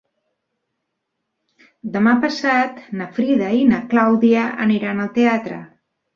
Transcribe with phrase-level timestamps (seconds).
[1.97, 5.63] Demà passat na Frida i na Clàudia aniran al teatre.